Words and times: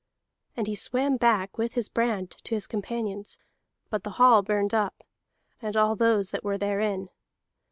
And 0.57 0.65
he 0.65 0.73
swam 0.73 1.17
back 1.17 1.59
with 1.59 1.75
his 1.75 1.87
brand 1.87 2.31
to 2.45 2.55
his 2.55 2.65
companions, 2.65 3.37
but 3.91 4.03
the 4.03 4.09
hall 4.17 4.41
burned 4.41 4.73
up, 4.73 5.03
and 5.61 5.77
all 5.77 5.95
those 5.95 6.31
that 6.31 6.43
were 6.43 6.57
therein. 6.57 7.09